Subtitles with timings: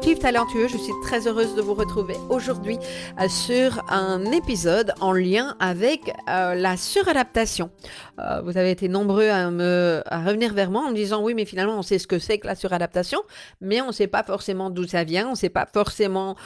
[0.00, 2.78] Je suis très heureuse de vous retrouver aujourd'hui
[3.20, 7.70] euh, sur un épisode en lien avec euh, la suradaptation.
[8.20, 11.44] Euh, vous avez été nombreux à, me, revenir vers moi en me disant oui mais
[11.44, 13.20] finalement on sait ce que c'est que la suradaptation,
[13.60, 16.36] mais on ne sait pas forcément d'où ça vient, on ne sait pas forcément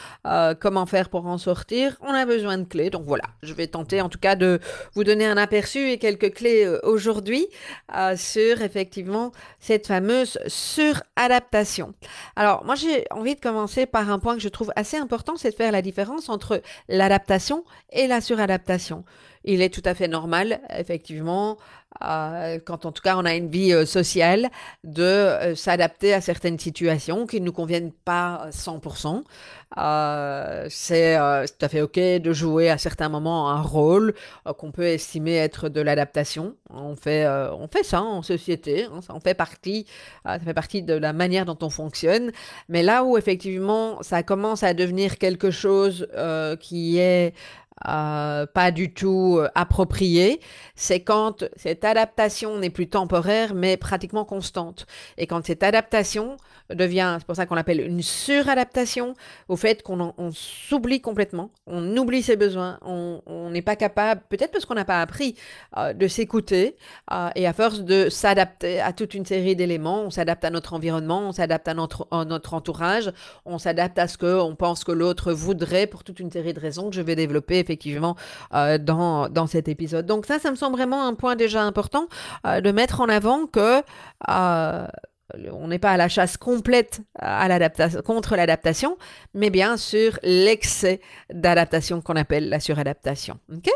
[0.61, 2.89] comment faire pour en sortir, on a besoin de clés.
[2.89, 4.61] Donc voilà, je vais tenter en tout cas de
[4.95, 7.47] vous donner un aperçu et quelques clés aujourd'hui
[8.17, 9.31] sur effectivement
[9.61, 11.93] cette fameuse suradaptation.
[12.35, 15.51] Alors, moi, j'ai envie de commencer par un point que je trouve assez important, c'est
[15.51, 19.05] de faire la différence entre l'adaptation et la suradaptation.
[19.45, 21.59] Il est tout à fait normal, effectivement,
[22.01, 24.51] quand en tout cas on a une vie euh, sociale,
[24.85, 29.23] de euh, s'adapter à certaines situations qui ne nous conviennent pas 100%.
[30.69, 34.15] c'est tout à fait OK de jouer à certains moments un rôle
[34.59, 36.55] qu'on peut estimer être de l'adaptation.
[36.71, 39.87] On fait, on fait ça en société, hein, ça en fait partie,
[40.25, 42.33] ça fait partie de la manière dont on fonctionne.
[42.69, 46.07] Mais là où effectivement ça commence à devenir quelque chose
[46.61, 47.35] qui est
[47.89, 50.41] euh, pas du tout euh, approprié,
[50.77, 54.87] c'est quand cette adaptation n'est plus temporaire, mais pratiquement constante.
[55.19, 56.37] Et quand cette adaptation
[56.71, 59.15] devient, c'est pour ça qu'on l'appelle une suradaptation,
[59.49, 64.65] au fait qu'on s'oublie complètement, on oublie ses besoins, on n'est pas capable, peut-être parce
[64.65, 65.35] qu'on n'a pas appris
[65.77, 66.77] euh, de s'écouter,
[67.35, 71.21] et à force de s'adapter à toute une série d'éléments, on s'adapte à notre environnement,
[71.29, 73.13] on s'adapte à notre, à notre entourage,
[73.45, 76.91] on s'adapte à ce qu'on pense que l'autre voudrait pour toute une série de raisons
[76.91, 78.17] que je vais développer effectivement
[78.55, 80.07] euh, dans, dans cet épisode.
[80.07, 82.07] Donc ça, ça me semble vraiment un point déjà important
[82.47, 83.83] euh, de mettre en avant que
[84.29, 84.87] euh,
[85.51, 87.49] on n'est pas à la chasse complète à
[88.05, 88.99] contre l'adaptation,
[89.33, 91.01] mais bien sûr l'excès
[91.33, 93.39] d'adaptation qu'on appelle la suradaptation.
[93.51, 93.71] Ok?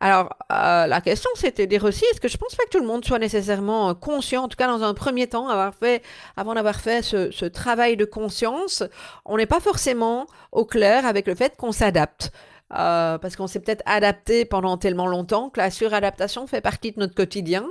[0.00, 3.04] Alors, la question, c'était dire aussi, est-ce que je pense pas que tout le monde
[3.04, 6.02] soit nécessairement conscient, en tout cas dans un premier temps, avoir fait,
[6.36, 8.82] avant d'avoir fait ce travail de conscience,
[9.24, 12.30] on n'est pas forcément au clair avec le fait qu'on s'adapte.
[12.74, 16.98] Euh, parce qu'on s'est peut-être adapté pendant tellement longtemps que la suradaptation fait partie de
[16.98, 17.64] notre quotidien.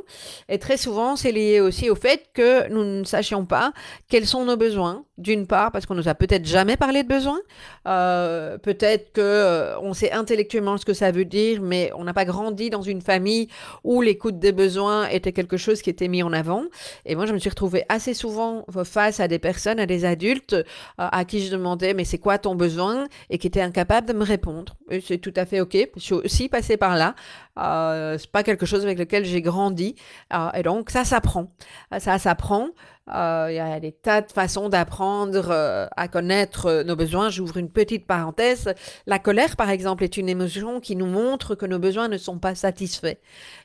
[0.47, 3.73] Et très souvent, c'est lié aussi au fait que nous ne sachions pas
[4.07, 5.03] quels sont nos besoins.
[5.17, 7.39] D'une part, parce qu'on nous a peut-être jamais parlé de besoins.
[7.88, 12.13] Euh, peut-être que euh, on sait intellectuellement ce que ça veut dire, mais on n'a
[12.13, 13.47] pas grandi dans une famille
[13.85, 16.63] où l'écoute des besoins était quelque chose qui était mis en avant.
[17.05, 20.55] Et moi, je me suis retrouvée assez souvent face à des personnes, à des adultes,
[20.97, 23.07] à qui je demandais, mais c'est quoi ton besoin?
[23.29, 24.75] Et qui étaient incapables de me répondre
[25.06, 25.78] c'est tout à fait OK.
[25.96, 27.16] Je suis aussi par là.
[27.57, 29.96] Euh, c'est pas quelque chose avec lequel j'ai grandi.
[30.34, 31.51] Euh, et donc, ça s'apprend.
[31.97, 32.69] Ça s'apprend.
[33.13, 37.29] Euh, il y a des tas de façons d'apprendre euh, à connaître euh, nos besoins.
[37.29, 38.73] J'ouvre une petite parenthèse.
[39.05, 42.39] La colère, par exemple, est une émotion qui nous montre que nos besoins ne sont
[42.39, 43.17] pas satisfaits.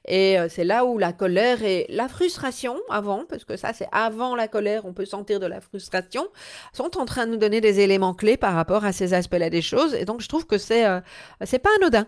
[0.06, 4.34] Et c'est là où la colère et la frustration, avant, parce que ça c'est avant
[4.34, 6.26] la colère, on peut sentir de la frustration,
[6.72, 9.62] sont en train de nous donner des éléments clés par rapport à ces aspects-là des
[9.62, 9.94] choses.
[9.94, 10.84] Et donc je trouve que c'est
[11.44, 12.06] c'est pas anodin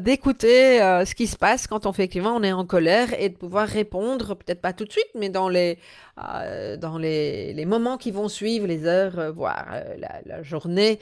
[0.00, 4.34] d'écouter ce qui se passe quand effectivement on est en colère et de pouvoir répondre,
[4.34, 5.78] peut-être pas tout de suite, mais dans les
[6.16, 9.96] dans les, moments qui vont suivre, les heures, euh, voire euh,
[10.26, 10.98] la, journée.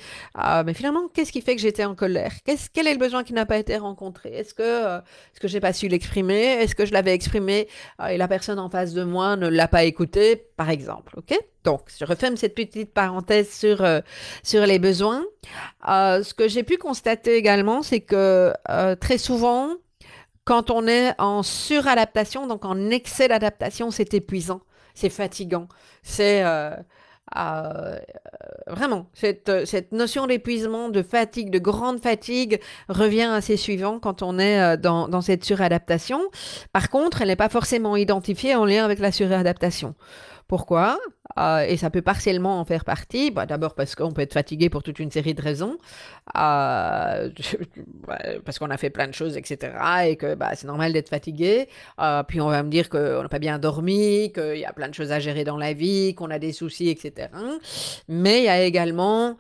[0.65, 2.33] mais finalement, qu'est-ce qui fait que j'étais en colère?
[2.73, 4.31] Quel est le besoin qui n'a pas été rencontré?
[4.31, 6.43] Est-ce que, est-ce que j'ai pas su l'exprimer?
[6.43, 7.69] Est-ce que je l'avais exprimé
[8.09, 11.39] et la personne en face de moi ne l'a pas écouté, par exemple Ok?
[11.65, 13.85] Donc, je referme cette petite parenthèse sur,
[14.43, 15.25] sur les besoins.
[15.87, 18.53] ce que j'ai pu constater également, c'est que
[19.01, 19.71] très souvent,
[20.45, 24.61] quand on est en suradaptation, donc en excès d'adaptation, c'est épuisant
[24.95, 25.69] c'est fatigant.
[26.03, 26.75] C'est euh,
[27.37, 27.99] euh,
[28.67, 34.39] vraiment cette, cette notion d'épuisement, de fatigue, de grande fatigue revient assez suivant quand on
[34.39, 36.21] est euh, dans, dans cette suradaptation.
[36.73, 39.95] Par contre, elle n'est pas forcément identifiée en lien avec la suradaptation.
[40.53, 40.99] Pourquoi?
[41.39, 43.31] Euh, et ça peut partiellement en faire partie.
[43.31, 45.79] Bah, D'abord parce qu'on peut être fatigué pour toute une série de raisons,
[46.37, 47.31] euh,
[48.45, 49.73] parce qu'on a fait plein de choses, etc.
[50.05, 51.71] Et que bah, c'est normal d'être fatigué.
[52.03, 54.89] Euh, puis on va me dire qu'on n'a pas bien dormi, qu'il y a plein
[54.89, 57.29] de choses à gérer dans la vie, qu'on a des soucis, etc.
[58.09, 59.39] Mais il y a également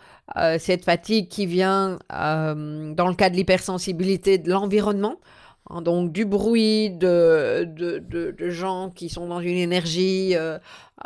[0.59, 5.19] cette fatigue qui vient dans le cas de l'hypersensibilité de l'environnement.
[5.71, 10.59] Hein, donc du bruit, de, de, de, gens qui sont dans une énergie, euh,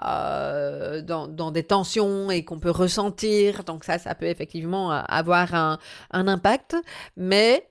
[0.03, 3.65] euh, dans, dans, des tensions et qu'on peut ressentir.
[3.65, 5.79] Donc ça, ça peut effectivement euh, avoir un,
[6.11, 6.75] un impact.
[7.19, 7.67] Mais,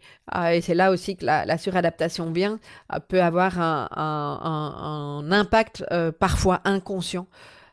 [0.52, 2.60] et c'est là aussi que la, suradaptation vient,
[3.08, 5.86] peut avoir un, un, impact
[6.20, 7.28] parfois inconscient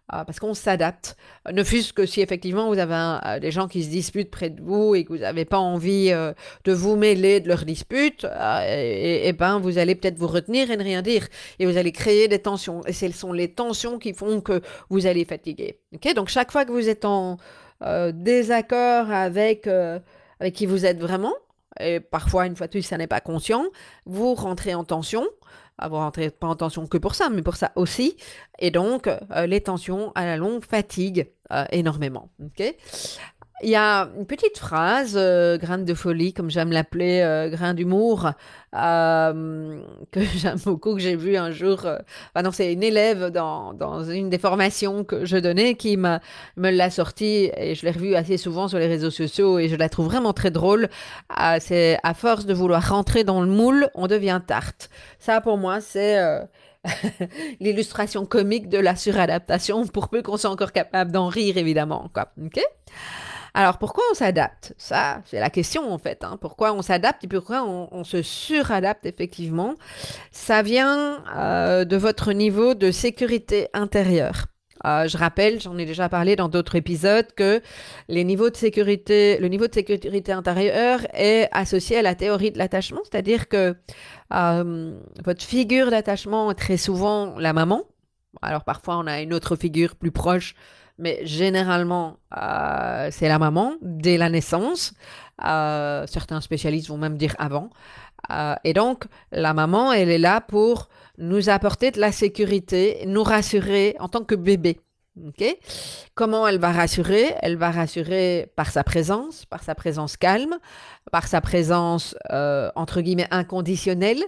[0.08, 1.16] parce qu'on s'adapte.
[1.50, 4.62] Ne fût-ce que si effectivement vous avez euh, des gens qui se disputent près de
[4.62, 6.32] vous et que vous n'avez pas envie euh,
[6.64, 10.76] de vous mêler de leurs disputes, euh, et, ben vous allez peut-être vous retenir et
[10.76, 11.26] ne rien dire.
[11.58, 12.84] Et vous allez créer des tensions.
[12.86, 14.60] Et ce sont les tensions qui font que
[14.90, 15.78] vous allez fatiguer.
[16.14, 17.38] Donc chaque fois que vous êtes en
[18.12, 21.34] désaccord avec, avec qui vous êtes vraiment,
[21.80, 23.64] et parfois une fois de plus ça n'est pas conscient,
[24.06, 25.26] vous rentrez en tension
[25.78, 28.16] avoir rentré pas en tension que pour ça, mais pour ça aussi.
[28.58, 32.30] Et donc, euh, les tensions à la longue fatiguent euh, énormément.
[32.42, 32.74] ok?
[33.62, 37.74] Il y a une petite phrase, euh, grain de folie, comme j'aime l'appeler, euh, grain
[37.74, 38.30] d'humour,
[38.74, 41.86] euh, que j'aime beaucoup, que j'ai vu un jour.
[42.42, 46.18] non, c'est une élève dans, une des formations que je donnais qui me
[46.56, 49.88] l'a sortie et je l'ai revue assez souvent sur les réseaux sociaux et je la
[49.88, 50.88] trouve vraiment très drôle.
[51.60, 54.90] c'est à force de vouloir rentrer dans le moule, on devient tarte.
[55.18, 56.18] Ça, pour moi, c'est
[57.60, 62.10] l'illustration comique de la suradaptation, pour peu qu'on soit encore capable d'en rire, évidemment.
[62.42, 62.60] Ok?
[63.54, 64.72] Alors pourquoi on s'adapte?
[64.78, 66.24] Ça, c'est la question en fait.
[66.24, 66.38] Hein.
[66.40, 69.74] Pourquoi on s'adapte et pourquoi on, se suradapte effectivement?
[70.30, 74.46] Ça vient euh, de votre niveau de sécurité intérieure.
[74.84, 77.60] Euh, je rappelle, j'en ai déjà parlé dans d'autres épisodes, que
[78.08, 82.58] les niveaux de sécurité, le niveau de sécurité intérieure est associé à la théorie de
[82.58, 83.76] l'attachement, c'est-à-dire que
[84.34, 87.84] euh, votre figure d'attachement est très souvent la maman.
[88.40, 90.54] Alors parfois on a une autre figure plus proche
[91.02, 94.94] mais généralement, euh, c'est la maman dès la naissance.
[95.44, 97.70] Euh, certains spécialistes vont même dire avant.
[98.30, 100.88] Euh, et donc, la maman, elle est là pour
[101.18, 104.78] nous apporter de la sécurité, nous rassurer en tant que bébé.
[106.14, 107.34] Comment elle va rassurer?
[107.42, 110.58] Elle va rassurer par sa présence, par sa présence calme,
[111.10, 114.22] par sa présence euh, entre guillemets inconditionnelle,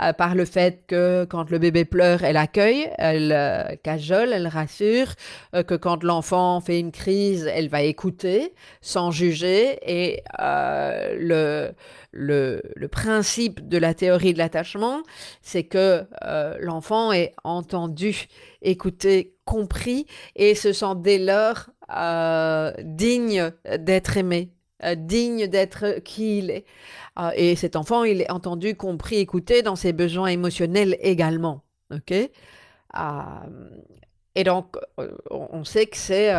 [0.00, 4.46] euh, par le fait que quand le bébé pleure, elle accueille, elle euh, cajole, elle
[4.46, 5.14] rassure,
[5.52, 11.72] que quand l'enfant fait une crise, elle va écouter sans juger et le
[12.14, 15.02] le, le, principe de la théorie de l'attachement,
[15.40, 16.04] c'est que
[16.60, 18.26] l'enfant est entendu,
[18.60, 24.50] écouté, compris et se sent dès lors euh, digne d'être aimé,
[24.82, 26.64] euh, digne d'être qui il est.
[27.36, 31.60] et cet enfant, il est entendu, compris, écouté dans ses besoins émotionnels également.
[31.94, 32.12] Ok?
[34.34, 34.76] Et donc,
[35.30, 36.32] on sait que c'est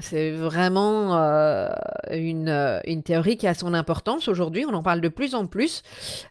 [0.00, 1.68] c'est vraiment euh,
[2.10, 4.64] une, euh, une, théorie qui a son importance aujourd'hui.
[4.68, 5.82] On en parle de plus en plus.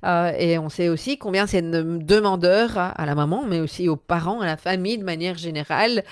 [0.05, 4.41] Euh, et on sait aussi combien c'est demandeur à, la maman, mais aussi aux parents,
[4.41, 6.03] à la famille de manière générale,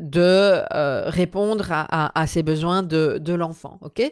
[0.00, 3.78] de répondre à, ces besoins de, de l'enfant.
[3.82, 4.02] Ok?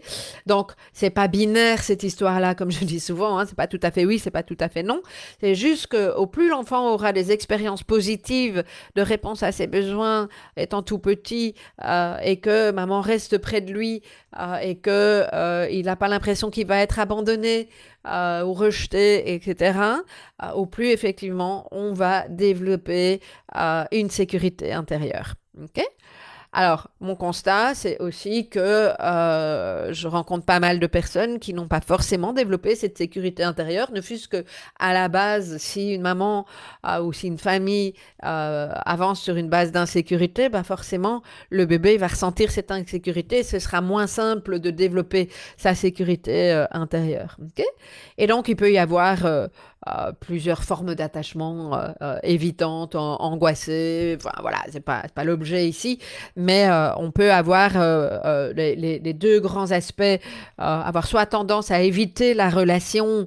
[0.46, 3.38] Donc, c'est pas binaire cette histoire-là, comme je dis souvent.
[3.38, 5.02] Hein, c'est pas tout à fait oui, c'est pas tout à fait non.
[5.40, 10.28] C'est juste que au plus l'enfant aura des expériences positives de réponse à ses besoins
[10.56, 11.54] étant tout petit
[11.84, 14.02] euh, et que maman reste près de lui
[14.38, 17.68] euh, et que euh, il n'a pas l'impression qu'il va être abandonné
[18.06, 19.78] ou rejeté, etc.
[20.54, 23.20] au plus effectivement on va développer
[23.92, 25.34] une sécurité intérieure.
[26.52, 31.68] Alors, mon constat, c'est aussi que euh, je rencontre pas mal de personnes qui n'ont
[31.68, 34.44] pas forcément développé cette sécurité intérieure, ne fût-ce que
[34.80, 36.46] à la base, si une maman
[36.84, 41.96] euh, ou si une famille euh, avance sur une base d'insécurité, bah forcément, le bébé
[41.98, 43.44] va ressentir cette insécurité.
[43.44, 47.36] Ce sera moins simple de développer sa sécurité intérieure.
[48.18, 49.18] Et donc, il peut y avoir
[49.88, 54.16] euh, euh, plusieurs formes d'attachement euh, euh, évitantes, angoissées.
[54.18, 55.98] Enfin, voilà, c'est pas, pas l'objet ici,
[56.36, 57.72] mais on peut avoir
[58.54, 60.20] les, les, les, deux grands aspects,
[60.58, 63.26] avoir soit tendance à éviter la relation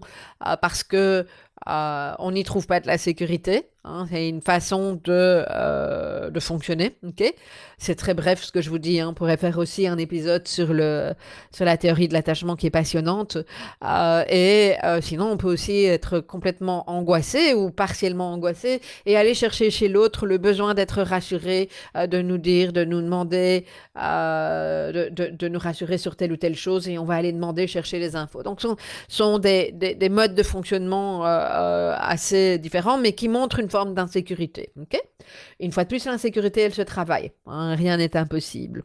[0.61, 1.25] parce que
[1.65, 3.72] on n'y trouve pas de la sécurité.
[3.85, 6.95] Hein, c'est une façon de, euh, de fonctionner.
[7.05, 7.33] ok?
[7.77, 9.01] C'est très bref ce que je vous dis.
[9.01, 9.09] Hein.
[9.09, 11.11] On pourrait faire aussi un épisode sur, le,
[11.51, 13.37] sur la théorie de l'attachement qui est passionnante.
[13.83, 19.33] Euh, et euh, sinon, on peut aussi être complètement angoissé ou partiellement angoissé et aller
[19.33, 23.65] chercher chez l'autre le besoin d'être rassuré, de nous dire, de nous demander,
[23.97, 27.67] de, de, de, nous rassurer sur telle ou telle chose et on va aller demander,
[27.67, 28.43] chercher les infos.
[28.43, 28.77] Donc, ce sont,
[29.09, 34.71] sont des, des, des, modes de fonctionnement assez différents, mais qui montrent une forme d'insécurité.
[35.59, 37.31] une fois de plus, l'insécurité, elle se travaille.
[37.47, 38.83] Hein, rien n'est impossible.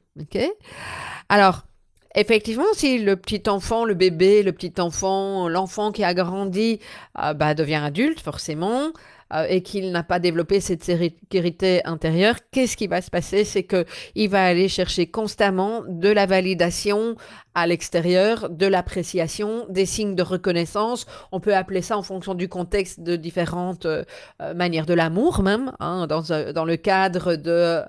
[1.28, 1.66] Alors,
[2.14, 6.80] effectivement, si le petit enfant, le bébé, le petit enfant, l'enfant qui a grandi,
[7.22, 8.92] euh, bah, devient adulte, forcément,
[9.34, 13.44] euh, et qu'il n'a pas développé cette sécurité intérieure, qu'est-ce qui va se passer?
[13.44, 17.16] C'est qu'il va aller chercher constamment de la validation
[17.54, 21.06] à l'extérieur, de l'appréciation, des signes de reconnaissance.
[21.32, 24.04] On peut appeler ça en fonction du contexte de différentes euh,
[24.40, 27.82] euh, manières de l'amour même, hein, dans, le cadre de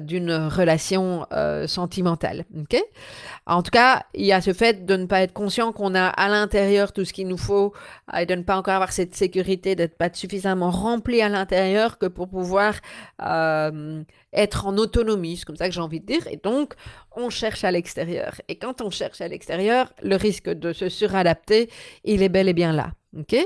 [0.00, 1.26] d'une relation
[1.66, 2.44] sentimentale.
[2.56, 2.80] ok?
[3.46, 6.06] En tout cas, il y a ce fait de ne pas être conscient qu'on a
[6.06, 7.72] à l'intérieur tout ce qu'il nous faut
[8.16, 12.06] et de ne pas encore avoir cette sécurité, d'être pas suffisamment rempli à l'intérieur que
[12.06, 12.74] pour pouvoir
[13.22, 16.26] euh, être en autonomie, c'est comme ça que j'ai envie de dire.
[16.28, 16.74] Et donc,
[17.16, 18.40] on cherche à l'extérieur.
[18.48, 21.70] Et quand on cherche à l'extérieur, le risque de se suradapter,
[22.04, 22.90] il est bel et bien là.
[23.16, 23.36] Ok?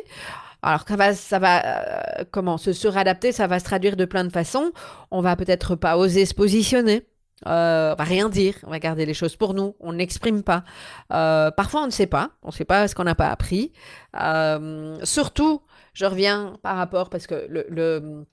[0.62, 4.72] Alors, ça va, euh, comment se suradapter, ça va se traduire de plein de façons.
[5.10, 7.06] On va peut-être pas oser se positionner.
[7.46, 10.62] Euh, on va rien dire, on va garder les choses pour nous, on n'exprime pas.
[11.10, 13.72] Euh, parfois, on ne sait pas, on ne sait pas ce qu'on n'a pas appris.
[15.04, 15.62] surtout
[15.92, 18.24] je reviens par rapport, parce que le,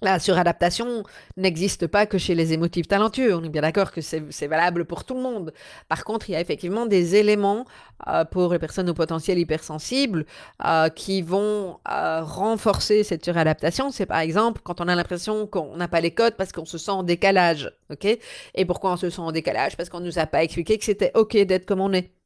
[0.00, 1.02] la suradaptation
[1.36, 3.34] n'existe pas que chez les émotifs talentueux.
[3.34, 5.52] On est bien d'accord que c'est valable pour tout le monde.
[5.88, 7.64] Par contre, il y a effectivement des éléments
[8.06, 10.24] euh, pour les personnes au potentiel hypersensible
[10.64, 13.90] euh, qui vont euh, renforcer cette suradaptation.
[13.90, 16.78] C'est par exemple quand on a l'impression qu'on n'a pas les codes parce qu'on se
[16.78, 17.72] sent en décalage.
[17.90, 18.18] ok?
[18.54, 19.76] Et pourquoi on se sent en décalage?
[19.76, 22.17] Parce qu'on ne nous a pas expliqué que c'était OK d'être comme on est.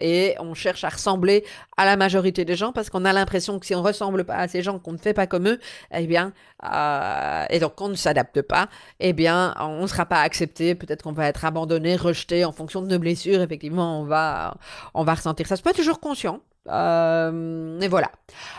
[0.00, 1.44] Et on cherche à ressembler
[1.76, 4.48] à la majorité des gens parce qu'on a l'impression que si on ressemble pas à
[4.48, 5.58] ces gens, qu'on ne fait pas comme eux,
[5.92, 6.32] eh bien,
[6.64, 8.68] euh, et donc qu'on ne s'adapte pas,
[9.00, 10.74] eh bien, on ne sera pas accepté.
[10.74, 13.42] Peut-être qu'on va être abandonné, rejeté en fonction de nos blessures.
[13.42, 14.56] Effectivement, on va,
[14.94, 15.56] on va ressentir ça.
[15.56, 16.40] C'est pas toujours conscient.
[16.68, 18.10] Euh, et voilà.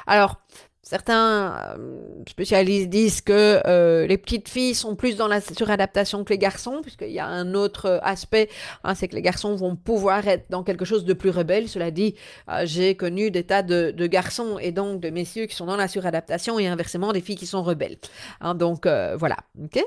[0.08, 0.42] Alors,
[0.90, 6.34] Certains euh, spécialistes disent que euh, les petites filles sont plus dans la suradaptation que
[6.34, 8.50] les garçons, puisqu'il y a un autre aspect,
[8.84, 11.70] hein, c'est que les garçons vont pouvoir être dans quelque chose de plus rebelle.
[11.70, 12.16] Cela dit,
[12.50, 15.88] euh, j'ai connu des tas de, garçons et donc de messieurs qui sont dans la
[15.88, 18.00] suradaptation et inversement des filles qui sont rebelles.
[18.42, 19.38] Hein, donc voilà.
[19.62, 19.86] ok?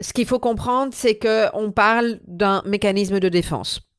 [0.00, 3.89] Ce qu'il faut comprendre, c'est qu'on parle d'un mécanisme de défense.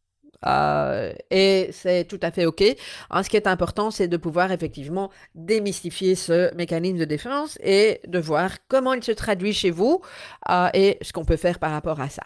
[0.45, 2.63] Euh, et c'est tout à fait OK.
[2.63, 8.19] Ce qui est important, c'est de pouvoir effectivement démystifier ce mécanisme de défense et de
[8.19, 10.01] voir comment il se traduit chez vous
[10.49, 12.23] euh, et ce qu'on peut faire par rapport à ça.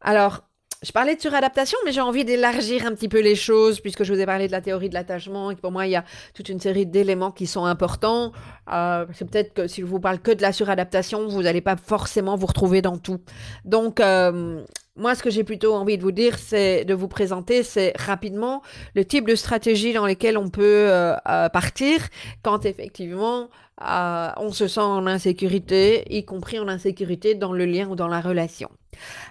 [0.00, 0.42] Alors,
[0.84, 4.12] je parlais de suradaptation, mais j'ai envie d'élargir un petit peu les choses, puisque je
[4.12, 6.48] vous ai parlé de la théorie de l'attachement, et pour moi, il y a toute
[6.48, 8.32] une série d'éléments qui sont importants.
[8.72, 11.76] Euh, c'est peut-être que si je vous parle que de la suradaptation, vous n'allez pas
[11.76, 13.20] forcément vous retrouver dans tout.
[13.64, 14.62] Donc, euh,
[14.96, 18.62] moi, ce que j'ai plutôt envie de vous dire, c'est de vous présenter, c'est rapidement
[18.94, 21.16] le type de stratégie dans lesquelles on peut euh,
[21.48, 21.98] partir
[22.42, 23.48] quand effectivement
[23.80, 28.20] on se sent en insécurité, y compris en insécurité dans le lien ou dans la
[28.20, 28.70] relation.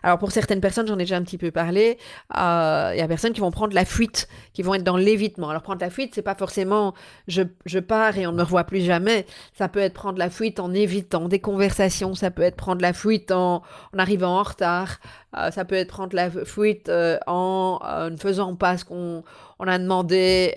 [0.03, 1.97] Alors pour certaines personnes, j'en ai déjà un petit peu parlé,
[2.37, 5.49] euh, il y a personnes qui vont prendre la fuite, qui vont être dans l'évitement.
[5.49, 6.93] Alors prendre la fuite, c'est pas forcément
[7.27, 9.25] je, je, pars et on ne me revoit plus jamais.
[9.57, 12.93] Ça peut être prendre la fuite en évitant des conversations, ça peut être prendre la
[12.93, 14.99] fuite en, en arrivant en retard,
[15.37, 17.79] euh, ça peut être prendre la fuite euh, en
[18.09, 19.23] ne faisant pas ce qu'on
[19.59, 20.55] on a demandé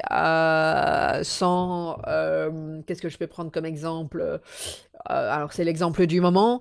[1.23, 1.99] sans...
[2.87, 4.41] Qu'est-ce que je peux prendre comme exemple?
[5.05, 6.61] Alors c'est l'exemple du moment.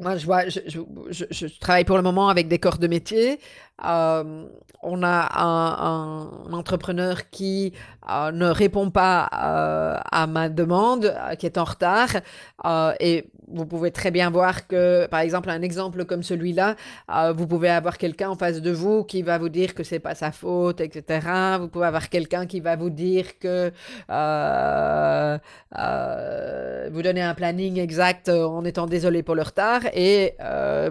[0.00, 3.38] Moi, je, vois, je, je, je, travaille pour le moment avec des corps de métier.
[3.84, 4.46] Euh,
[4.82, 7.72] on a un, entrepreneur qui
[8.10, 12.10] euh, ne répond pas euh, à ma demande, qui est en retard.
[13.00, 16.76] Et vous pouvez très bien voir que, par exemple, un exemple comme celui-là,
[17.34, 20.14] vous pouvez avoir quelqu'un en face de vous qui va vous dire que c'est pas
[20.14, 21.56] sa faute, etc.
[21.60, 23.72] Vous pouvez avoir quelqu'un qui va vous dire que
[26.90, 29.82] vous donnez un planning exact en étant désolé pour le retard.
[29.94, 30.34] Et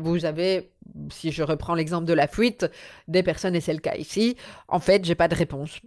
[0.02, 0.70] vous avez
[1.10, 2.66] si je reprends l'exemple de la fuite,
[3.08, 4.36] des personnes, et c'est le cas ici,
[4.68, 5.80] en fait, j'ai pas de réponse.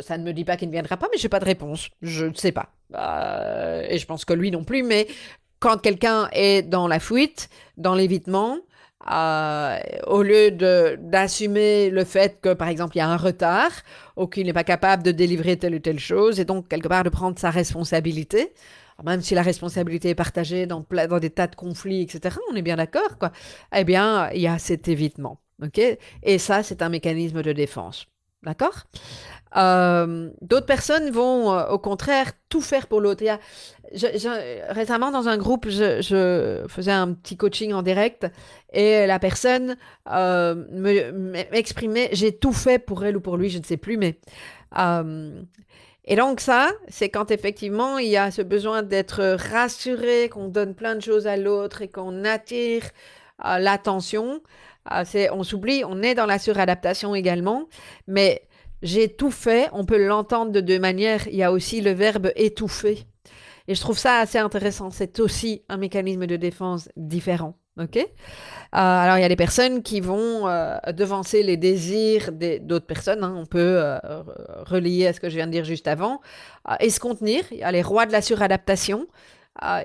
[0.00, 1.90] ça ne me dit pas qu'il ne viendra pas, mais j'ai pas de réponse.
[2.02, 2.70] Je ne sais pas.
[2.94, 5.06] Euh, et je pense que lui non plus, mais
[5.60, 8.58] quand quelqu'un est dans la fuite, dans l'évitement,
[10.06, 10.52] au lieu
[11.00, 13.70] d'assumer le fait que, par exemple, il y a un retard
[14.16, 17.02] ou qu'il n'est pas capable de délivrer telle ou telle chose, et donc quelque part
[17.02, 18.52] de prendre sa responsabilité,
[19.04, 20.84] même si la responsabilité est partagée dans,
[21.20, 23.32] des tas de conflits, etc., on est bien d'accord, quoi,
[23.74, 25.40] eh bien, il y a cet évitement.
[26.22, 28.06] et ça, c'est un mécanisme de défense.
[28.42, 28.84] D'accord?
[29.56, 33.24] Euh, D'autres personnes vont, euh, au contraire, tout faire pour l'autre.
[34.68, 38.26] récemment, dans un groupe, je, faisais un petit coaching en direct
[38.72, 39.76] et la personne
[40.10, 41.12] euh,
[41.52, 44.18] m'exprimait j'ai tout fait pour elle ou pour lui, je ne sais plus, mais.
[46.04, 50.74] Et donc, ça, c'est quand effectivement il y a ce besoin d'être rassuré, qu'on donne
[50.74, 52.82] plein de choses à l'autre et qu'on attire
[53.38, 54.42] l'attention.
[55.32, 57.68] on s'oublie, on est dans la suradaptation également,
[58.08, 58.42] mais
[58.82, 61.28] j'ai tout fait, on peut l'entendre de deux manières.
[61.28, 63.06] Il y a aussi le verbe étouffer.
[63.68, 64.90] Et je trouve ça assez intéressant.
[64.90, 67.54] C'est aussi un mécanisme de défense différent.
[67.78, 68.04] OK euh,
[68.72, 73.24] Alors, il y a des personnes qui vont euh, devancer les désirs d'autres personnes.
[73.24, 73.34] Hein.
[73.36, 73.98] On peut euh,
[74.66, 76.20] relier à ce que je viens de dire juste avant.
[76.80, 77.44] et se contenir.
[77.50, 79.06] Il y a les rois de la suradaptation.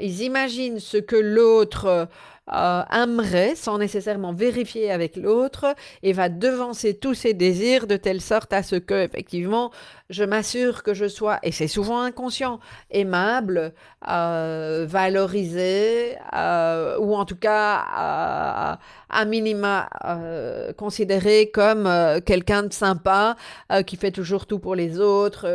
[0.01, 2.09] ils imaginent ce que l'autre
[2.53, 8.21] euh, aimerait sans nécessairement vérifier avec l'autre et va devancer tous ses désirs de telle
[8.21, 9.69] sorte à ce que effectivement
[10.09, 12.59] je m'assure que je sois et c'est souvent inconscient
[12.91, 13.73] aimable
[14.07, 18.77] euh, valorisé euh, ou en tout cas
[19.09, 19.89] à minima
[20.77, 21.89] considéré comme
[22.25, 23.35] quelqu'un de sympa
[23.85, 25.45] qui fait toujours tout pour les autres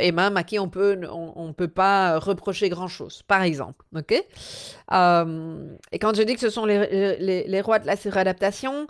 [0.00, 4.12] et même à qui on peut on, peut pas reprocher grand chose par exemple ok?
[4.12, 8.86] Et quand je dis que ce sont les, les rois de la suradaptation,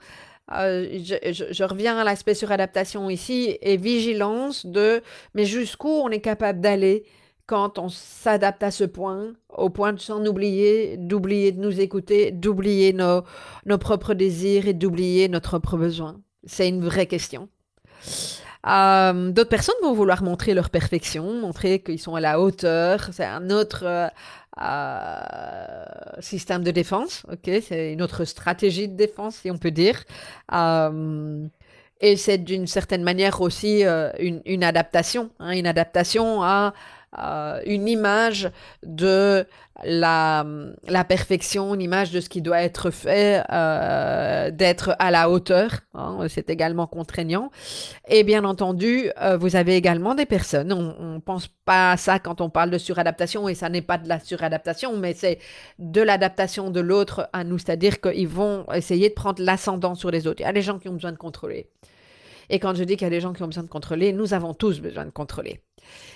[0.53, 5.03] euh, je, reviens à l'aspect suradaptation ici et vigilance de
[5.35, 7.05] mais jusqu'où on est capable d'aller
[7.47, 12.31] quand on s'adapte à ce point, au point de s'en oublier, d'oublier de nous écouter,
[12.31, 13.23] d'oublier nos,
[13.67, 16.21] nos propres désirs et d'oublier notre propre besoin.
[16.47, 17.49] C'est une vraie question.
[18.67, 23.11] Euh, d'autres personnes vont vouloir montrer leur perfection, montrer qu'ils sont à la hauteur.
[23.13, 24.09] C'est un autre euh,
[24.61, 25.85] euh,
[26.21, 30.05] système de défense, ok C'est une autre stratégie de défense, si on peut dire.
[30.53, 31.47] Euh,
[32.01, 36.75] et c'est d'une certaine manière aussi euh, une, adaptation, hein, une adaptation à
[37.19, 38.51] euh, une image
[38.85, 39.47] de
[39.83, 40.45] la,
[41.09, 45.71] perfection, une image de ce qui doit être fait, euh, d'être à la hauteur.
[45.95, 47.51] Hein, c'est également contraignant.
[48.09, 52.19] Et bien entendu, euh, vous avez également des personnes, on ne pense pas à ça
[52.19, 55.39] quand on parle de suradaptation, et ça n'est pas de la suradaptation, mais c'est
[55.79, 60.27] de l'adaptation de l'autre à nous, c'est-à-dire qu'ils vont essayer de prendre l'ascendant sur les
[60.27, 60.41] autres.
[60.41, 61.69] Il y a des gens qui ont besoin de contrôler.
[62.51, 64.35] Et quand je dis qu'il y a des gens qui ont besoin de contrôler, nous
[64.35, 65.61] avons tous besoin de contrôler.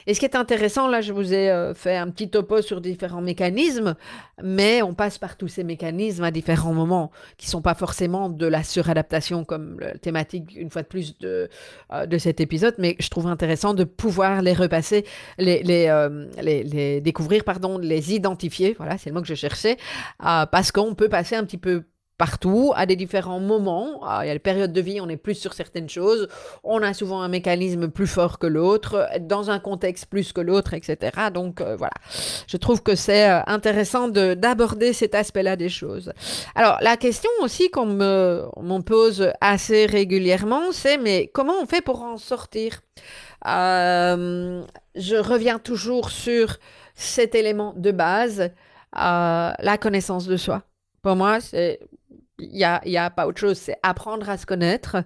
[0.07, 2.81] Et ce qui est intéressant, là, je vous ai euh, fait un petit topo sur
[2.81, 3.95] différents mécanismes,
[4.43, 8.29] mais on passe par tous ces mécanismes à différents moments, qui ne sont pas forcément
[8.29, 11.49] de la suradaptation comme thématique, une fois de plus, de,
[11.93, 15.05] euh, de cet épisode, mais je trouve intéressant de pouvoir les repasser,
[15.39, 19.77] les, les, euh, les découvrir, pardon, les identifier, voilà, c'est le mot que je cherchais,
[20.19, 21.85] parce qu'on peut passer un petit peu
[22.19, 24.01] partout, à des différents moments.
[24.03, 26.29] Ah, il y a les périodes de vie, on est plus sur certaines choses.
[26.65, 30.75] On a souvent un mécanisme plus fort que l'autre, dans un contexte plus que l'autre,
[30.75, 31.31] etc.
[31.33, 31.95] Donc euh, voilà,
[32.49, 36.13] je trouve que c'est euh, intéressant d'aborder cet aspect-là des choses.
[36.57, 42.03] Alors la question aussi qu'on me, pose assez régulièrement, c'est mais comment on fait pour
[42.03, 42.81] en sortir?
[43.47, 44.63] Euh,
[44.97, 46.59] Je reviens toujours sur
[46.95, 48.51] cet élément de base,
[48.93, 50.63] la connaissance de soi.
[51.03, 51.79] Pour moi, c'est
[52.41, 54.97] il n'y a, y a, pas autre chose, c'est apprendre à se connaître,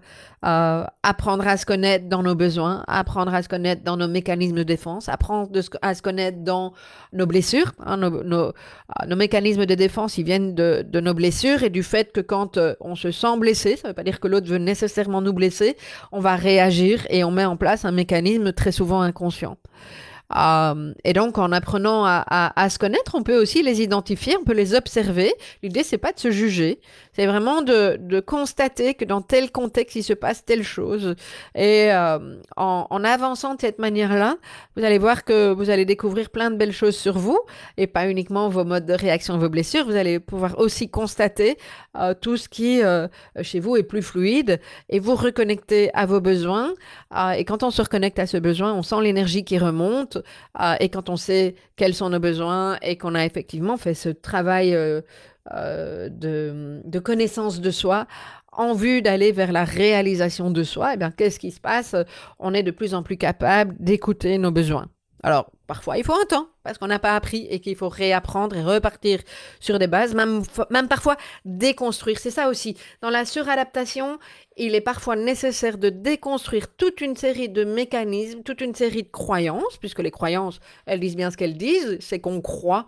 [0.45, 4.57] euh, apprendre à se connaître dans nos besoins, apprendre à se connaître dans nos mécanismes
[4.57, 6.75] de défense, apprendre à se connaître dans
[7.15, 7.73] nos blessures.
[7.87, 8.53] Hein, euh,
[9.07, 12.59] nos, mécanismes de défense, ils viennent de, de, nos blessures et du fait que quand
[12.59, 15.33] euh, on se sent blessé, ça ne veut pas dire que l'autre veut nécessairement nous
[15.33, 15.79] blesser,
[16.13, 19.57] on va réagir et on met en place un mécanisme très souvent inconscient.
[20.37, 24.55] Euh, et donc, en apprenant à, se connaître, on peut aussi les identifier, on peut
[24.55, 25.33] les observer.
[25.63, 26.81] L'idée, c'est pas de se juger,
[27.13, 31.17] c'est vraiment de, constater que dans tel contexte, il se passe telle chose.
[31.55, 34.37] Et euh, en, avançant de cette manière-là,
[34.77, 37.39] vous allez voir que vous allez découvrir plein de belles choses sur vous,
[37.77, 39.85] et pas uniquement vos modes de réaction, vos blessures.
[39.85, 41.59] Vous allez pouvoir aussi constater
[41.99, 42.81] euh, tout ce qui,
[43.43, 46.73] chez vous, est plus fluide, et vous reconnecter à vos besoins.
[47.37, 50.22] Et quand on se reconnecte à ce besoin, on sent l'énergie qui remonte.
[50.61, 54.09] Euh, et quand on sait quels sont nos besoins et qu'on a effectivement fait ce
[54.09, 55.01] travail euh,
[55.53, 58.07] euh, de, connaissance de soi
[58.53, 61.97] en vue d'aller vers la réalisation de soi, eh bien, qu'est-ce qui se passe?
[62.39, 64.89] On est de plus en plus capable d'écouter nos besoins.
[65.25, 68.57] Alors, parfois, il faut un temps parce qu'on n'a pas appris et qu'il faut réapprendre
[68.57, 69.21] et repartir
[69.61, 72.19] sur des bases, même, même parfois déconstruire.
[72.19, 72.77] C'est ça aussi.
[73.03, 74.19] Dans la suradaptation,
[74.57, 79.11] il est parfois nécessaire de déconstruire toute une série de mécanismes, toute une série de
[79.11, 82.87] croyances, puisque les croyances, elles disent bien ce qu'elles disent, c'est qu'on croit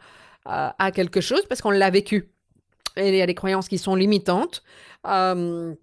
[0.48, 2.30] euh, à quelque chose parce qu'on l'a vécu.
[2.96, 4.62] Et il y a des croyances qui sont limitantes.
[5.06, 5.74] Euh,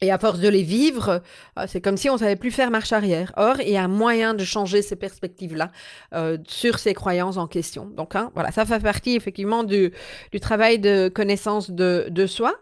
[0.00, 1.22] et à force de les vivre,
[1.58, 3.32] euh, c'est comme si on savait plus faire marche arrière.
[3.36, 5.70] Or, il y a moyen de changer ces perspectives-là
[6.14, 7.86] euh, sur ces croyances en question.
[7.86, 9.92] Donc, hein, voilà, ça fait partie effectivement du,
[10.32, 12.54] du travail de connaissance de, de soi.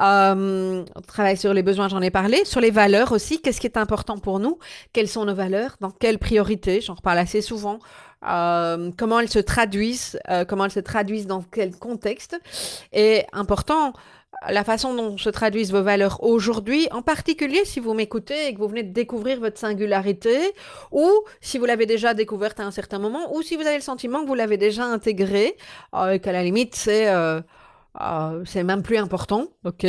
[0.00, 2.44] Euh, on travaille sur les besoins, j'en ai parlé.
[2.44, 4.58] Sur les valeurs aussi, qu'est-ce qui est important pour nous?
[4.92, 5.76] Quelles sont nos valeurs?
[5.80, 6.80] Dans quelles priorités?
[6.80, 7.78] J'en reparle assez souvent.
[8.26, 12.40] Euh, comment elles se traduisent, euh, comment elles se traduisent dans quel contexte?
[12.92, 13.92] Et important,
[14.48, 18.58] la façon dont se traduisent vos valeurs aujourd'hui, en particulier si vous m'écoutez et que
[18.58, 20.38] vous venez de découvrir votre singularité,
[20.92, 21.08] ou
[21.40, 24.22] si vous l'avez déjà découverte à un certain moment, ou si vous avez le sentiment
[24.22, 25.56] que vous l'avez déjà intégrée,
[25.94, 27.40] euh, et qu'à la limite c'est euh,
[28.00, 29.86] euh, même plus important, ok?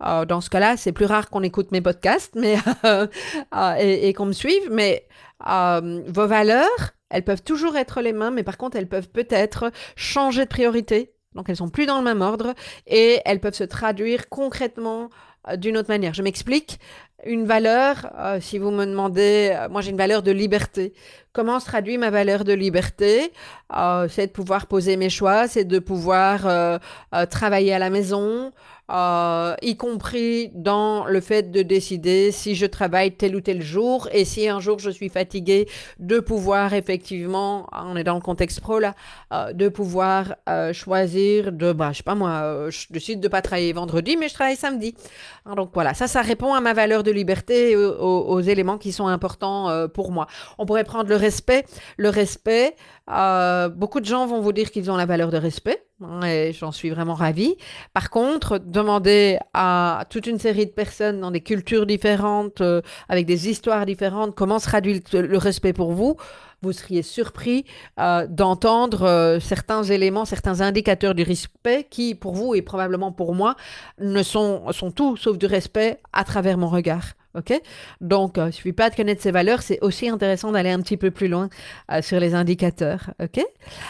[0.00, 2.56] Dans ce cas-là, c'est plus rare qu'on écoute mes podcasts, mais
[3.80, 4.70] et qu'on me suive.
[4.70, 5.08] Mais
[5.40, 10.44] vos valeurs, elles peuvent toujours être les mêmes, mais par contre, elles peuvent peut-être changer
[10.44, 12.54] de priorité donc elles sont plus dans le même ordre
[12.86, 15.10] et elles peuvent se traduire concrètement
[15.48, 16.14] euh, d'une autre manière.
[16.14, 16.78] Je m'explique.
[17.24, 20.94] Une valeur, euh, si vous me demandez, euh, moi j'ai une valeur de liberté.
[21.32, 23.32] Comment se traduit ma valeur de liberté?
[24.08, 26.80] C'est de pouvoir poser mes choix, c'est de pouvoir
[27.30, 28.50] travailler à la maison,
[28.90, 34.08] euh, y compris dans le fait de décider si je travaille tel ou tel jour
[34.12, 38.60] et si un jour je suis fatiguée, de pouvoir effectivement, on est dans le contexte
[38.60, 38.94] pro là,
[39.32, 43.28] euh, de pouvoir euh, choisir de, bah, je sais pas moi, euh, je décide de
[43.28, 44.94] pas travailler vendredi, mais je travaille samedi.
[45.46, 48.78] Hein, donc voilà, ça, ça répond à ma valeur de liberté et aux, aux éléments
[48.78, 50.26] qui sont importants euh, pour moi.
[50.58, 51.64] On pourrait prendre le respect.
[51.96, 52.74] Le respect,
[53.10, 55.87] euh, beaucoup de gens vont vous dire qu'ils ont la valeur de respect.
[56.00, 57.56] Hein, et j'en suis vraiment ravie.
[57.92, 63.26] Par contre, demander à toute une série de personnes dans des cultures différentes, euh, avec
[63.26, 66.16] des histoires différentes, comment se traduit le, respect pour vous,
[66.62, 67.64] vous seriez surpris
[67.98, 73.34] euh, d'entendre euh, certains éléments, certains indicateurs du respect qui, pour vous et probablement pour
[73.34, 73.56] moi,
[73.98, 77.14] ne sont, sont tout sauf du respect à travers mon regard.
[78.00, 80.80] Donc, euh, il ne suffit pas de connaître ces valeurs, c'est aussi intéressant d'aller un
[80.80, 81.48] petit peu plus loin
[81.90, 83.10] euh, sur les indicateurs.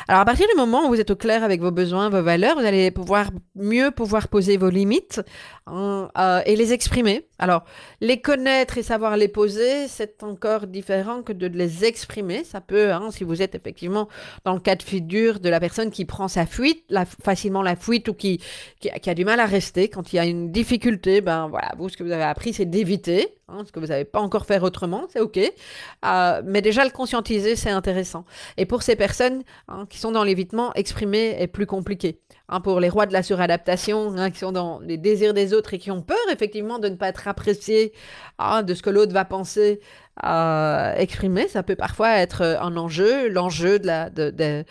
[0.09, 2.59] Alors, à partir du moment où vous êtes au clair avec vos besoins, vos valeurs,
[2.59, 5.21] vous allez pouvoir mieux pouvoir poser vos limites
[5.67, 7.27] hein, euh, et les exprimer.
[7.39, 7.65] Alors,
[8.01, 12.45] les connaître et savoir les poser, c'est encore différent que de les exprimer.
[12.45, 14.09] Ça peut, hein, si vous êtes effectivement
[14.45, 16.85] dans le cas de figure de la personne qui prend sa fuite,
[17.23, 18.41] facilement la fuite ou qui,
[18.81, 21.73] qui, qui a du mal à rester, quand il y a une difficulté, ben voilà,
[21.79, 24.47] vous, ce que vous avez appris, c'est d'éviter Hein, ce que vous n'avez pas encore
[24.47, 25.39] fait autrement, c'est OK.
[25.39, 28.25] Euh, mais déjà, le conscientiser, c'est intéressant.
[28.57, 32.21] Et pour ces personnes hein, qui sont dans l'évitement, exprimer est plus compliqué.
[32.49, 35.75] Hein, pour les rois de la suradaptation, hein, qui sont dans les désirs des autres
[35.75, 37.93] et qui ont peur, effectivement, de ne pas être appréciés
[38.39, 39.81] de ce que l'autre va penser,
[40.25, 44.65] euh, exprimer, ça peut parfois être un enjeu, l'enjeu la, de, de,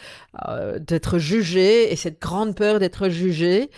[0.47, 3.69] euh, d'être jugé et cette grande peur d'être jugé.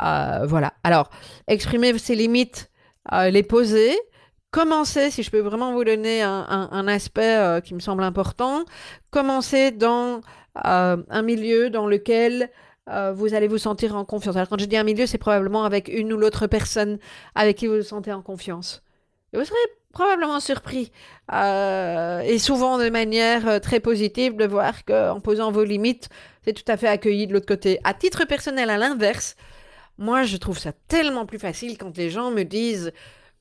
[0.00, 0.72] Euh, voilà.
[0.84, 1.10] Alors,
[1.48, 2.70] exprimer ses limites,
[3.12, 3.96] euh, les poser,
[4.56, 8.64] commencer, si je peux vraiment vous donner un, aspect euh, qui me semble important,
[9.10, 10.22] commencer dans
[10.64, 12.50] euh, un milieu dans lequel
[12.88, 14.34] euh, vous allez vous sentir en confiance.
[14.34, 16.98] Alors quand je dis un milieu, c'est probablement avec une ou l'autre personne
[17.34, 18.82] avec qui vous vous sentez en confiance.
[19.34, 19.58] Et vous serez
[19.92, 20.90] probablement surpris,
[21.30, 26.08] et souvent de manière très positive, de voir qu'en posant vos limites,
[26.46, 27.78] c'est tout à fait accueilli de l'autre côté.
[27.84, 29.36] À titre personnel, à l'inverse,
[29.98, 32.92] moi je trouve ça tellement plus facile quand les gens me disent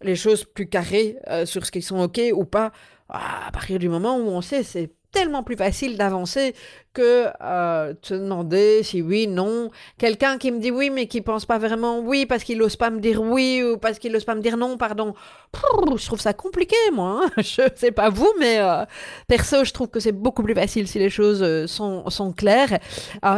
[0.06, 2.72] les choses plus carrées euh, sur ce qu'ils sont OK ou pas.
[3.10, 6.54] À partir du moment où on sait, c'est tellement plus facile d'avancer
[6.93, 9.69] que euh, te demander si oui, non.
[9.97, 12.89] Quelqu'un qui me dit oui, mais qui pense pas vraiment oui parce qu'il n'ose pas
[12.89, 15.13] me dire oui ou parce qu'il n'ose pas me dire non, pardon.
[15.54, 17.21] Je trouve ça compliqué, moi.
[17.23, 17.32] Hein.
[17.38, 18.84] Je sais pas vous, mais euh,
[19.28, 22.80] perso, je trouve que c'est beaucoup plus facile si les choses euh, sont, sont claires.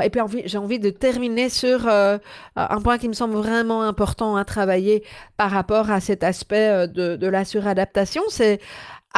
[0.04, 4.46] Et puis, j'ai envie de terminer sur un point qui me semble vraiment important à
[4.46, 5.04] travailler
[5.38, 8.60] par rapport à cet aspect de, de la suradaptation, c'est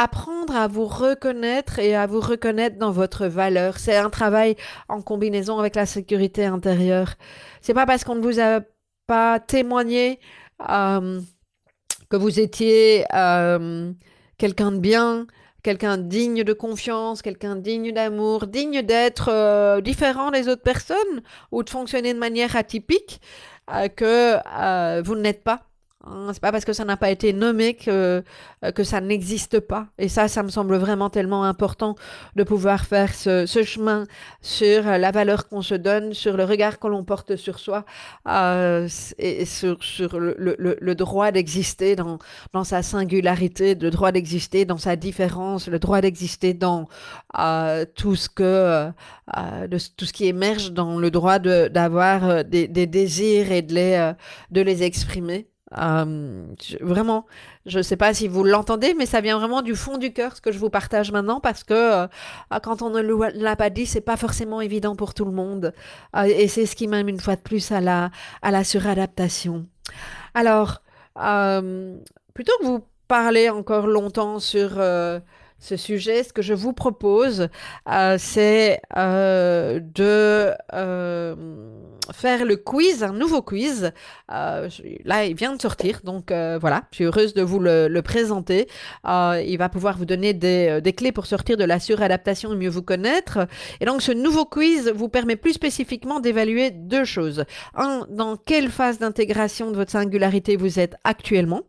[0.01, 3.79] apprendre à vous reconnaître et à vous reconnaître dans votre valeur.
[3.79, 4.55] C'est un travail
[4.87, 7.15] en combinaison avec la sécurité intérieure.
[7.61, 8.61] C'est pas parce qu'on ne vous a
[9.07, 10.21] pas témoigné
[10.69, 11.19] euh,
[12.09, 13.91] que vous étiez euh,
[14.37, 15.27] quelqu'un de bien,
[15.63, 21.61] quelqu'un digne de confiance, quelqu'un digne d'amour, digne d'être euh, différent des autres personnes ou
[21.61, 23.19] de fonctionner de manière atypique,
[23.95, 25.68] que vous ne l'êtes pas.
[26.05, 28.23] Hein, c'est pas parce que ça n'a pas été nommé que,
[28.63, 29.87] euh, que ça n'existe pas.
[29.97, 31.95] Et ça, ça me semble vraiment tellement important
[32.35, 34.05] de pouvoir faire ce, chemin
[34.41, 37.85] sur la valeur qu'on se donne, sur le regard que l'on porte sur soi
[38.27, 42.17] euh, et sur, sur le, le, le droit d'exister dans,
[42.53, 46.87] dans sa singularité, le droit d'exister dans sa différence, le droit d'exister dans
[47.37, 52.67] euh, tout ce que euh, tout ce qui émerge dans le droit d'avoir euh, des,
[52.67, 54.13] des, désirs et de les,
[54.51, 55.48] de les exprimer.
[55.77, 56.45] Euh,
[56.81, 57.25] vraiment,
[57.65, 60.35] je ne sais pas si vous l'entendez, mais ça vient vraiment du fond du cœur
[60.35, 62.07] ce que je vous partage maintenant parce que euh,
[62.49, 65.73] ah, quand on ne l'a pas dit, c'est pas forcément évident pour tout le monde.
[66.15, 68.09] Euh, et c'est ce qui m'aime une fois de plus à la,
[68.41, 69.65] à la suradaptation.
[70.33, 70.81] Alors,
[71.21, 71.97] euh,
[72.33, 74.75] plutôt que vous parler encore longtemps sur
[75.61, 77.49] ce sujet, ce que je vous propose,
[78.17, 80.53] c'est de
[82.11, 83.91] faire le quiz, un nouveau quiz.
[84.31, 84.69] Euh,
[85.05, 88.01] là, il vient de sortir, donc euh, voilà, je suis heureuse de vous le, le
[88.01, 88.67] présenter.
[89.07, 92.69] Euh, il va pouvoir vous donner des, clés pour sortir de la suradaptation et mieux
[92.69, 93.47] vous connaître.
[93.79, 97.45] Et donc, ce nouveau quiz vous permet plus spécifiquement d'évaluer deux choses.
[97.75, 101.61] Un, dans quelle phase d'intégration de votre singularité vous êtes actuellement,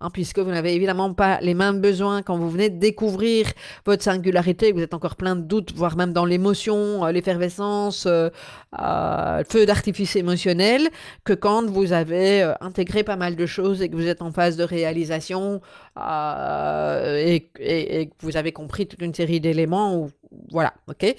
[0.00, 3.46] hein, puisque vous n'avez évidemment pas les mêmes besoins quand vous venez de découvrir
[3.84, 9.66] votre singularité, vous êtes encore plein de doutes, voire même dans l'émotion, l'effervescence, euh, feu
[9.66, 10.88] d'artifice émotionnel
[11.24, 14.30] que quand vous avez euh, intégré pas mal de choses et que vous êtes en
[14.30, 15.60] phase de réalisation
[15.98, 20.08] euh, et, que vous avez compris toute une série d'éléments
[20.50, 21.16] voilà, ok.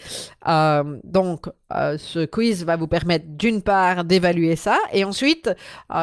[0.47, 5.49] Euh, donc, ce quiz va vous permettre d'une part d'évaluer ça, et ensuite,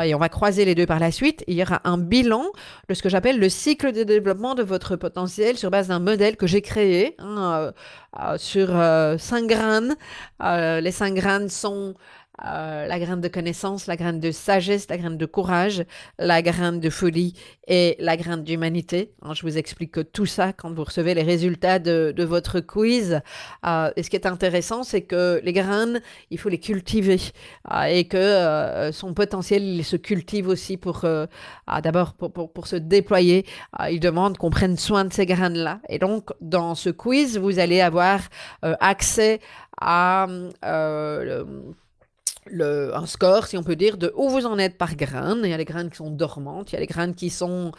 [0.04, 2.46] et on va croiser les deux par la suite, il y aura un bilan
[2.88, 6.36] de ce que j'appelle le cycle de développement de votre potentiel sur base d'un modèle
[6.36, 7.72] que j'ai créé hein,
[8.38, 8.68] sur
[9.18, 9.94] cinq graines.
[10.40, 11.94] les cinq graines sont
[12.44, 15.84] euh, la graine de connaissance, la graine de sagesse, la graine de courage,
[16.18, 17.34] la graine de folie
[17.66, 19.12] et la graine d'humanité.
[19.32, 23.20] Je vous explique tout ça quand vous recevez les résultats de, votre quiz.
[23.66, 27.20] Euh, et ce qui est intéressant, c'est que les graines, il faut les cultiver
[27.72, 31.06] euh, et que son potentiel, il se cultive aussi pour,
[31.82, 33.46] d'abord, pour, pour, se déployer.
[33.90, 35.80] Il demande qu'on prenne soin de ces graines-là.
[35.88, 38.20] Et donc, dans ce quiz, vous allez avoir
[38.62, 39.40] accès
[39.80, 40.26] à
[42.52, 45.40] un score, si on peut dire, de où vous en êtes par graine.
[45.44, 47.72] Il y a les graines qui sont dormantes, il y a les graines qui sont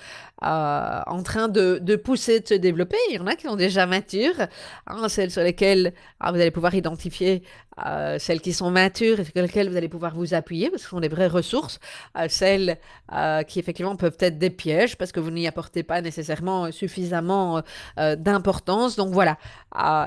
[0.44, 2.98] euh, en train de, de, pousser, de se développer.
[3.10, 4.48] Il y en a qui sont déjà matures,
[4.88, 7.44] hein, celles sur lesquelles ah, vous allez pouvoir identifier
[7.86, 10.86] euh, celles qui sont matures et sur lesquelles vous allez pouvoir vous appuyer, parce que
[10.86, 11.80] ce sont des vraies ressources.
[12.18, 12.78] Euh, celles
[13.14, 17.62] euh, qui, effectivement, peuvent être des pièges, parce que vous n'y apportez pas nécessairement suffisamment
[18.00, 18.96] euh, d'importance.
[18.96, 19.38] Donc voilà.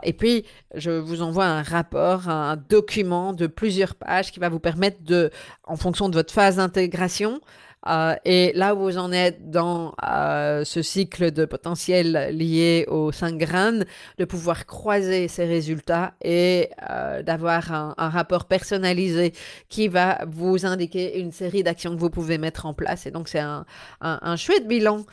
[0.03, 4.59] Et puis, je vous envoie un rapport, un document de plusieurs pages qui va vous
[4.59, 5.31] permettre de,
[5.65, 7.41] en fonction de votre phase d'intégration,
[7.89, 13.11] euh, et là où vous en êtes dans euh, ce cycle de potentiel lié aux
[13.11, 13.87] cinq graines,
[14.19, 19.33] de pouvoir croiser ces résultats et euh, d'avoir un, rapport personnalisé
[19.69, 23.07] qui va vous indiquer une série d'actions que vous pouvez mettre en place.
[23.07, 23.65] Et donc c'est un,
[24.01, 25.05] un, chouette bilan,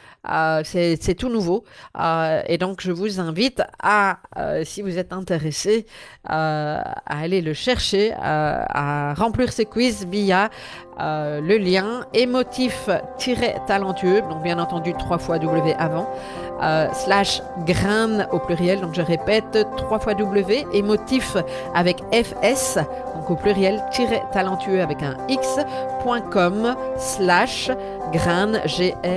[0.63, 1.63] c'est tout nouveau.
[2.47, 4.19] Et donc je vous invite à,
[4.63, 5.85] si vous êtes intéressé,
[6.23, 10.49] à aller le chercher, à remplir ce quiz via
[10.99, 12.56] le lien émotif
[13.67, 16.07] talentueux donc bien entendu trois fois W avant,
[16.61, 21.37] euh, slash grain au pluriel, donc je répète, trois fois W, et motif
[21.75, 22.77] avec FS,
[23.15, 23.83] donc au pluriel,
[24.31, 27.69] talentueux avec un X.com, slash
[28.11, 29.07] grain, G-R-A-I-N-E-S.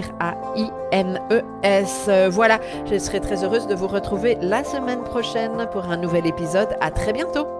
[2.30, 2.58] Voilà,
[2.90, 6.76] je serai très heureuse de vous retrouver la semaine prochaine pour un nouvel épisode.
[6.80, 7.59] À très bientôt!